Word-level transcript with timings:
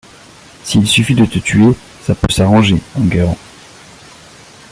S’il 0.63 0.87
suffit 0.87 1.13
de 1.13 1.25
te 1.25 1.37
tuer, 1.37 1.75
ça 2.01 2.15
peut 2.15 2.33
s’arranger, 2.33 2.81
Enguerrand… 2.95 3.37